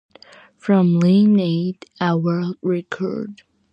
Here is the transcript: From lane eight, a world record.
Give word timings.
From 0.57 0.99
lane 0.99 1.39
eight, 1.39 1.85
a 1.99 2.17
world 2.17 2.57
record. 2.63 3.43